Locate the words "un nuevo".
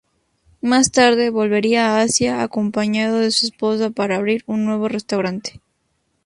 4.47-4.87